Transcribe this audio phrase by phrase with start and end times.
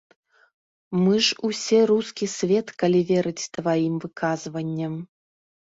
[1.03, 4.93] Мы ж усе рускі свет, калі верыць тваім выказванням.